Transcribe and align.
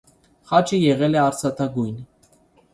Խաչը 0.51 0.79
եղել 0.79 1.19
է 1.19 1.21
արծաթագույն։ 1.27 2.03